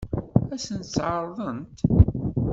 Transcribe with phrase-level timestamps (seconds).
[0.53, 1.79] Ad sen-tt-ɛeṛḍent?